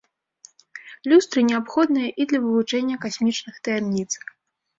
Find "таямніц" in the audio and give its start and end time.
3.71-4.09